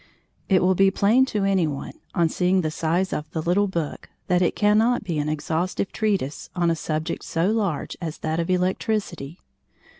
It 0.49 0.63
will 0.63 0.73
be 0.73 0.89
plain 0.89 1.27
to 1.27 1.43
any 1.43 1.67
one 1.67 1.93
on 2.15 2.27
seeing 2.27 2.61
the 2.61 2.71
size 2.71 3.13
of 3.13 3.29
the 3.29 3.39
little 3.43 3.67
book 3.67 4.09
that 4.25 4.41
it 4.41 4.55
cannot 4.55 5.03
be 5.03 5.19
an 5.19 5.29
exhaustive 5.29 5.91
treatise 5.91 6.49
on 6.55 6.71
a 6.71 6.75
subject 6.75 7.23
so 7.23 7.51
large 7.51 7.95
as 8.01 8.17
that 8.17 8.39
of 8.39 8.49
Electricity. 8.49 9.37